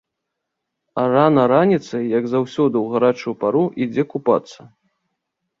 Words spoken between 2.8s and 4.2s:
ў гарачую пару, ідзе